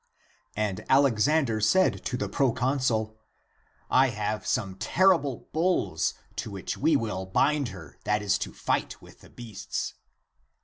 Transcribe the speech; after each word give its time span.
And 0.55 0.83
Alexander 0.89 1.59
said 1.61 2.03
to 2.05 2.17
the 2.17 2.27
proconsul," 2.27 3.19
I 3.91 4.09
have 4.09 4.47
some 4.47 4.73
terrible 4.79 5.47
bulls, 5.51 6.15
to 6.37 6.49
which 6.49 6.75
we 6.75 6.95
will 6.95 7.27
bind 7.27 7.67
her 7.67 7.99
that 8.05 8.23
is 8.23 8.39
to 8.39 8.51
fight 8.51 8.99
with 9.03 9.19
the 9.19 9.29
beasts." 9.29 9.93